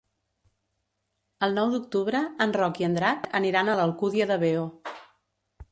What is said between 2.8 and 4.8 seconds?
i en Drac aniran a l'Alcúdia de Veo.